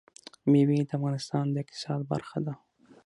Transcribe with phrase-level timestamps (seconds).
[0.49, 2.53] مېوې د افغانستان د اقتصاد برخه ده.